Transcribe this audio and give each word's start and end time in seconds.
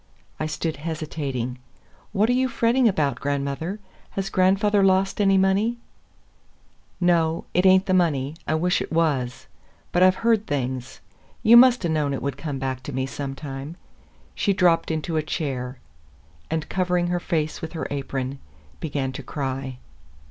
I 0.39 0.47
stood 0.47 0.77
hesitating. 0.77 1.59
"What 2.11 2.27
are 2.27 2.33
you 2.33 2.49
fretting 2.49 2.87
about, 2.87 3.19
grandmother? 3.19 3.79
Has 4.17 4.31
grandfather 4.31 4.83
lost 4.83 5.21
any 5.21 5.37
money?" 5.37 5.77
"No, 6.99 7.45
it 7.53 7.67
ain't 7.67 7.87
money. 7.93 8.33
I 8.47 8.55
wish 8.55 8.81
it 8.81 8.91
was. 8.91 9.45
But 9.91 10.01
I've 10.01 10.15
heard 10.25 10.47
things. 10.47 11.01
You 11.43 11.55
must 11.55 11.85
'a' 11.85 11.89
known 11.89 12.15
it 12.15 12.23
would 12.23 12.35
come 12.35 12.57
back 12.57 12.81
to 12.89 12.91
me 12.91 13.05
sometime." 13.05 13.77
She 14.33 14.53
dropped 14.53 14.89
into 14.89 15.17
a 15.17 15.21
chair, 15.21 15.77
and 16.49 16.67
covering 16.67 17.09
her 17.09 17.19
face 17.19 17.61
with 17.61 17.73
her 17.73 17.85
apron, 17.91 18.39
began 18.79 19.11
to 19.11 19.21
cry. 19.21 19.77